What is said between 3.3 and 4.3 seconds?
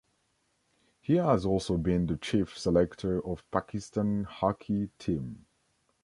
Pakistan